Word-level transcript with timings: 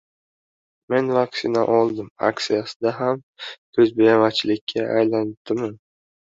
«Men 0.93 1.11
vaksina 1.17 1.65
oldim» 1.81 2.09
aksiyasi 2.31 2.95
ham 3.03 3.23
ko‘zbo‘yamachilikka 3.53 4.91
aylandimi? 4.99 5.75